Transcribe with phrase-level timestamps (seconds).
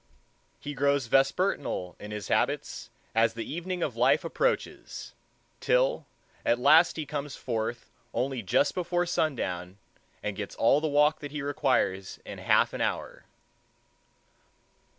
[0.59, 5.13] He grows vespertinal in his habits as the evening of life approaches,
[5.59, 6.07] till
[6.43, 9.77] at last he comes forth only just before sundown,
[10.23, 13.25] and gets all the walk that he requires in half an hour.